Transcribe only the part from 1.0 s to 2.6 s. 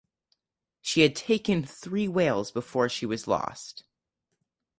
had taken three whales